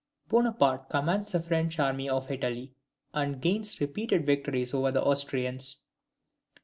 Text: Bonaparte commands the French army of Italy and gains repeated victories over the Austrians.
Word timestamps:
Bonaparte 0.29 0.89
commands 0.89 1.31
the 1.31 1.39
French 1.43 1.77
army 1.77 2.09
of 2.09 2.31
Italy 2.31 2.73
and 3.13 3.39
gains 3.39 3.79
repeated 3.79 4.25
victories 4.25 4.73
over 4.73 4.89
the 4.89 5.03
Austrians. 5.03 5.77